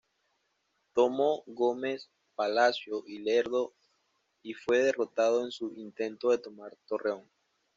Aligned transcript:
Tomó 0.95 1.43
Gómez 1.45 2.09
Palacio 2.33 3.03
y 3.05 3.19
Lerdo 3.19 3.75
y 4.43 4.55
fue 4.55 4.79
derrotado 4.79 5.45
en 5.45 5.51
su 5.51 5.73
intento 5.75 6.31
de 6.31 6.39
tomar 6.39 6.75
Torreón. 6.87 7.29